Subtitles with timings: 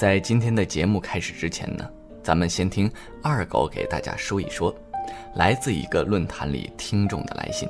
[0.00, 1.86] 在今天的节目开始之前呢，
[2.22, 2.90] 咱们先听
[3.22, 4.74] 二狗给大家说一说，
[5.34, 7.68] 来自一个论坛里听众的来信。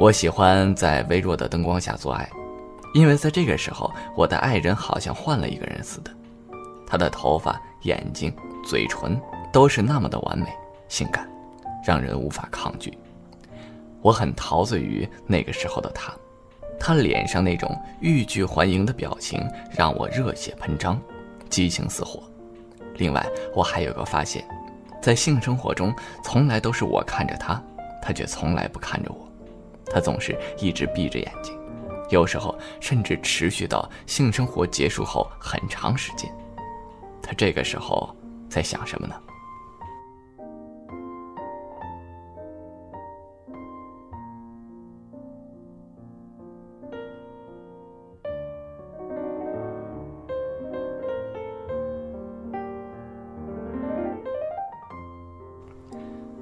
[0.00, 2.28] 我喜欢在微弱的灯光下做爱，
[2.92, 6.10] 因为在这个时候，我的爱人好像换了一个人似的，
[6.84, 8.34] 他的头发、眼睛、
[8.64, 9.16] 嘴唇
[9.52, 10.46] 都是那么的完美、
[10.88, 11.24] 性感，
[11.86, 12.92] 让人无法抗拒。
[14.02, 16.12] 我很陶醉于那个时候的他。
[16.78, 17.70] 他脸上那种
[18.00, 21.00] 欲拒还迎的表情让我热血喷张，
[21.48, 22.22] 激情似火。
[22.96, 24.46] 另外，我还有个发现，
[25.02, 27.62] 在性生活中，从来都是我看着他，
[28.00, 29.26] 他却从来不看着我。
[29.86, 31.58] 他总是一直闭着眼睛，
[32.10, 36.30] 有时候甚至持续到性生活结束后很长时间。
[37.22, 38.14] 他这个时候
[38.48, 39.14] 在想什么呢？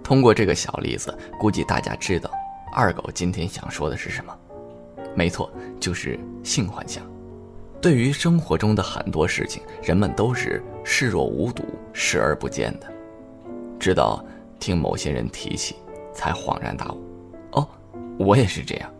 [0.05, 2.31] 通过这个小例子，估计大家知道，
[2.71, 4.37] 二狗今天想说的是什么。
[5.15, 7.03] 没错，就是性幻想。
[7.81, 12.93] 对于生活中的很多事情，人们都是视若无睹、视而不见的，
[13.81, 14.23] 直到
[14.61, 15.77] 听某些人提起，
[16.13, 17.03] 才恍然大悟。
[17.53, 17.69] 哦，
[18.19, 18.91] 我也是这样。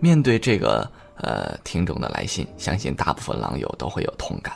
[0.00, 4.54] 面对这个呃听众的来信，相信大部分狼友都会有同感。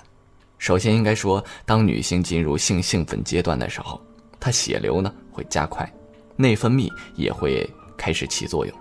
[0.59, 3.99] 首先应该说，当女性进入性兴奋阶段的时候。
[4.41, 5.91] 它血流呢会加快，
[6.37, 8.75] 内分泌也会开始起作用，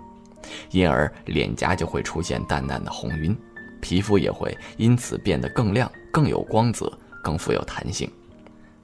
[0.70, 3.36] 因而脸颊就会出现淡淡的红晕，
[3.80, 6.92] 皮肤也会因此变得更亮、更有光泽、
[7.22, 8.10] 更富有弹性。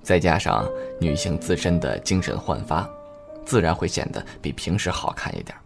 [0.02, 0.68] 再加上
[1.00, 2.88] 女性自身的精神焕发，
[3.46, 5.56] 自然会显得比平时好看一点。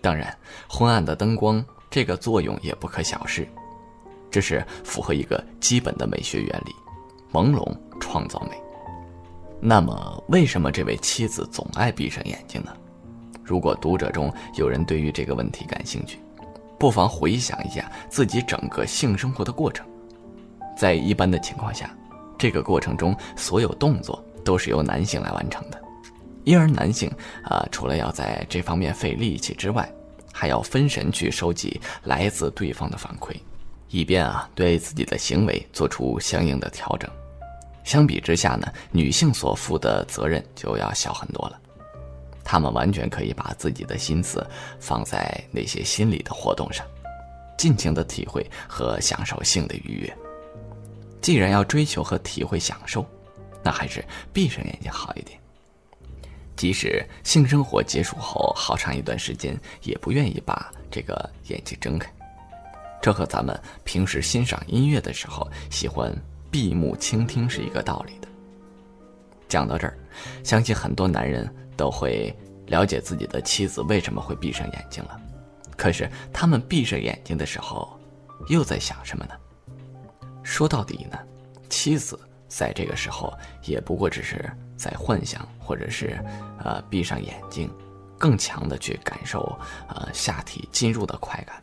[0.00, 0.34] 当然，
[0.68, 3.46] 昏暗的灯光这个作用也不可小视，
[4.30, 6.74] 这是符合一个基本的美学原理：
[7.30, 8.60] 朦胧创造美。
[9.64, 12.72] 那么，为什么这位妻子总爱闭上眼睛呢？
[13.44, 16.18] 如果读者中有人对于这个问题感兴趣，
[16.80, 19.86] 不妨回想一下自己整个性生活的过程。
[20.76, 21.96] 在一般的情况下，
[22.36, 25.80] 这个过程中所有动作都是由男性来完成的，
[26.42, 27.08] 因而男性
[27.44, 29.88] 啊，除了要在这方面费力气之外，
[30.32, 33.36] 还要分神去收集来自对方的反馈，
[33.90, 37.08] 以便啊对自己的行为做出相应的调整。
[37.84, 41.60] 相比之下呢，女性所负的责任就要小很多了。
[42.44, 44.44] 她们完全可以把自己的心思
[44.80, 46.86] 放在那些心理的活动上，
[47.56, 50.16] 尽情的体会和享受性的愉悦。
[51.20, 53.06] 既然要追求和体会享受，
[53.62, 55.38] 那还是闭上眼睛好一点。
[56.56, 62.12] 即使性生活结束后好长一段时间，也不愿意把这个眼睛睁开。
[63.00, 66.12] 这和咱们平时欣赏音乐的时候喜欢。
[66.52, 68.28] 闭目倾听是一个道理的。
[69.48, 69.98] 讲到这儿，
[70.44, 72.32] 相信很多男人都会
[72.66, 75.18] 了解自己的妻子为什么会闭上眼睛了。
[75.78, 77.98] 可是他们闭上眼睛的时候，
[78.48, 79.34] 又在想什么呢？
[80.42, 81.18] 说到底呢，
[81.70, 84.44] 妻子在这个时候也不过只是
[84.76, 86.22] 在幻想，或者是
[86.62, 87.70] 呃闭上眼睛，
[88.18, 89.58] 更强的去感受
[89.88, 91.62] 呃下体进入的快感。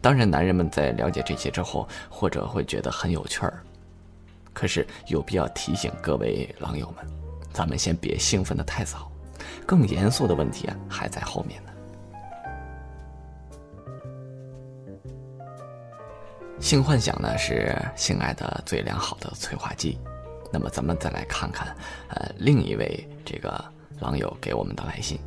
[0.00, 3.62] 当然，男人们在了解这些之后，或者会觉得很有趣儿。
[4.58, 7.06] 可是有必要提醒各位狼友们，
[7.52, 9.08] 咱们先别兴奋的太早，
[9.64, 11.70] 更严肃的问题啊还在后面呢。
[16.58, 19.96] 性幻想呢是性爱的最良好的催化剂，
[20.52, 21.68] 那么咱们再来看看，
[22.08, 23.64] 呃，另一位这个
[24.00, 25.20] 狼友给我们的来信。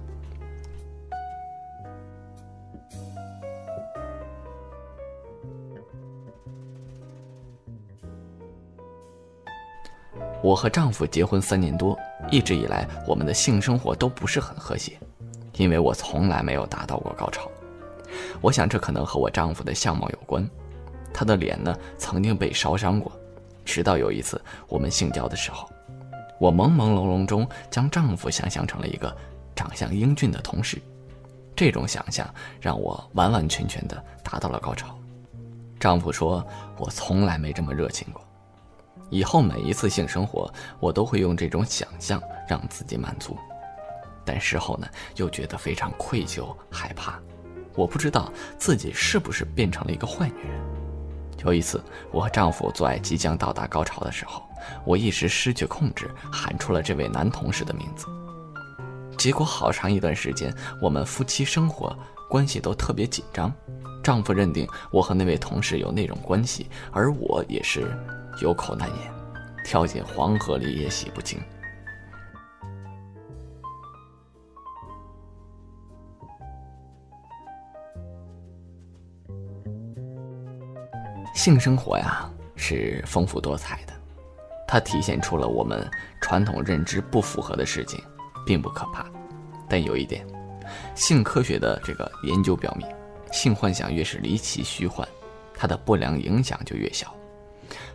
[10.51, 11.97] 我和丈夫结婚三年多，
[12.29, 15.00] 一直以来我们的性生活都不是很和谐，
[15.53, 17.50] 因为我从来没有达到过高潮。
[18.41, 20.45] 我想这可能和我丈夫的相貌有关，
[21.13, 23.09] 他的脸呢曾经被烧伤过。
[23.64, 25.70] 直到有一次我们性交的时候，
[26.37, 29.16] 我朦朦胧胧中将丈夫想象成了一个
[29.55, 30.81] 长相英俊的同事，
[31.55, 32.29] 这种想象
[32.59, 34.99] 让我完完全全的达到了高潮。
[35.79, 36.46] 丈夫说
[36.78, 38.22] 我从来没这么热情过。
[39.11, 43.37] 以后每一次性生活，我都会用这种想象让自己满足，
[44.25, 44.87] 但事后呢，
[45.17, 47.19] 又觉得非常愧疚、害怕。
[47.75, 50.61] 我不知道自己是不是变成了一个坏女人。
[51.43, 54.43] 有一次，我和丈夫做爱即将到达高潮的时候，
[54.85, 58.08] 我一时失去控制，喊出了这位男同事的名字。
[59.17, 61.93] 结果好长一段时间，我们夫妻生活
[62.29, 63.52] 关系都特别紧张，
[64.03, 67.91] 丈夫认定我和那位同事有那种关系，而我也是
[68.41, 69.14] 有口难言，
[69.64, 71.40] 跳进黄河里也洗不清。
[81.34, 83.93] 性生活呀是丰富多彩的，
[84.67, 85.90] 它体现出了我们
[86.20, 88.03] 传统认知不符合的事情，
[88.46, 89.05] 并不可怕。
[89.70, 90.26] 但有一点，
[90.94, 92.87] 性科学的这个研究表明，
[93.32, 95.08] 性幻想越是离奇虚幻，
[95.55, 97.16] 它的不良影响就越小。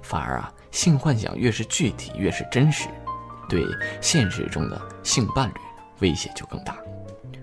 [0.03, 2.89] 反而啊，性幻想越是具体，越是真实，
[3.49, 3.65] 对
[4.01, 5.55] 现实中的性伴侣
[6.01, 6.77] 威胁就更大。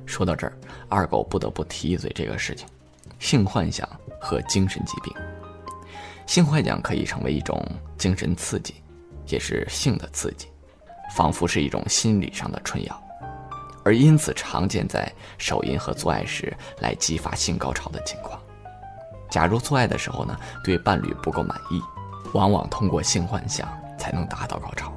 [0.06, 0.54] 说到这儿，
[0.90, 2.68] 二狗不得不提一嘴这个事情：
[3.20, 3.88] 性幻想
[4.20, 5.14] 和精神疾病。
[6.26, 7.66] 性幻想可以成为一种
[7.98, 8.76] 精神刺激，
[9.28, 10.48] 也是性的刺激，
[11.16, 13.04] 仿佛是一种心理上的春药，
[13.84, 18.40] 而因此常见在手淫和做爱时来激发性高潮的情况。
[19.30, 21.82] 假如做爱的时候呢，对伴侣不够满意，
[22.32, 23.68] 往往通过性幻想
[23.98, 24.92] 才能达到高潮。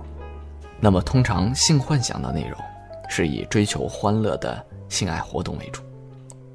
[0.81, 2.59] 那么，通常性幻想的内容
[3.09, 5.83] 是以追求欢乐的性爱活动为主。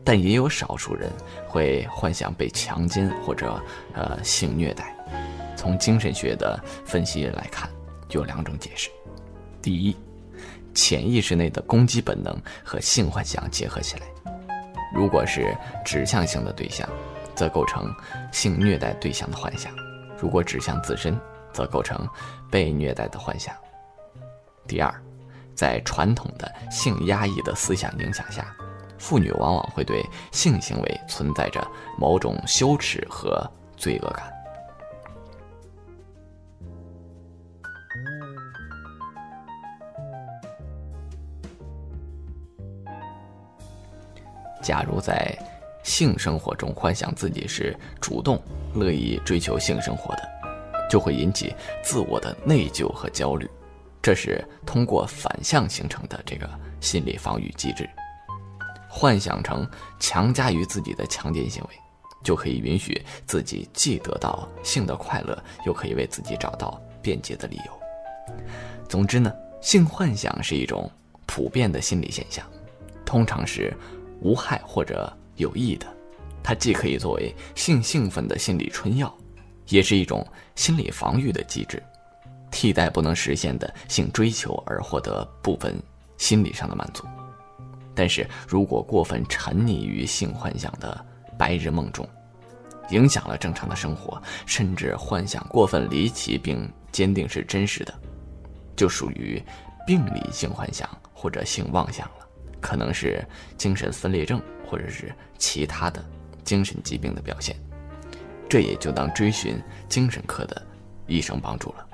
[0.03, 1.11] 但也有少数人
[1.47, 3.61] 会幻想被强奸或者
[3.93, 4.95] 呃性虐待。
[5.55, 7.69] 从精神学的分析来看，
[8.09, 8.89] 有两种解释：
[9.61, 9.95] 第一，
[10.73, 14.05] 潜意识内的攻击本能和性幻想结合起来；
[14.91, 16.89] 如果是指向性的对象，
[17.35, 17.93] 则构成
[18.31, 19.71] 性虐待对象的幻想；
[20.21, 21.19] 如果指向自身，
[21.51, 22.07] 则构成
[22.51, 23.55] 被虐待的幻想。
[24.67, 24.93] 第二，
[25.55, 28.55] 在传统的性压抑的思想影响下。
[28.99, 31.59] 妇女往往会对性行为存在着
[31.97, 33.43] 某种羞耻和
[33.75, 34.31] 罪恶感。
[44.61, 45.35] 假如在
[45.83, 48.41] 性生活中幻想自己是主动、
[48.73, 50.29] 乐意追求性生活的，
[50.89, 53.49] 就会引起自我的内疚和焦虑，
[54.01, 56.49] 这是通过反向形成的这个
[56.79, 57.89] 心理防御机制。
[58.87, 59.67] 幻想成
[59.99, 61.69] 强加于自己的强奸行为，
[62.23, 68.35] 就可以允许自己既得到性的快乐，又可以为自己找到便捷的理由。
[68.89, 70.91] 总之呢，性幻想是一种
[71.25, 72.45] 普遍的心理现象，
[73.05, 73.73] 通常是
[74.19, 75.85] 无害或者有益的。
[76.41, 79.13] 它既可以作为性兴奋的心理春药，
[79.67, 81.83] 也是一种心理防御的机制，
[82.49, 85.77] 替代不能实现的性追求而获得部分
[86.17, 87.05] 心理上的满足。
[87.93, 91.05] 但是如果过分沉溺于性幻想的
[91.37, 92.07] 白日梦中，
[92.89, 97.93] 影响了正常的生活，甚至幻想过分离奇并坚定是真实的，
[98.75, 99.41] 就属于
[99.85, 102.27] 病理性幻想或者性妄想了，
[102.59, 103.23] 可能是
[103.57, 104.41] 精神分裂症
[104.71, 106.01] 或者是其他的
[106.45, 107.53] 精神疾病的表现，
[108.47, 110.65] 这也就当追寻精神科的
[111.07, 111.87] 医生帮助了。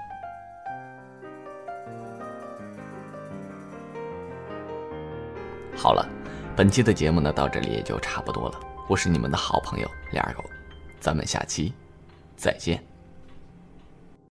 [5.75, 6.07] 好了，
[6.55, 8.59] 本期的节目呢到这里也就差不多了。
[8.87, 10.43] 我是你们的好朋友李二狗，
[10.99, 11.73] 咱们下期
[12.35, 12.79] 再见。